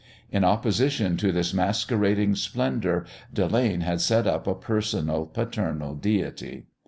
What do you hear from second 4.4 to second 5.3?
a personal,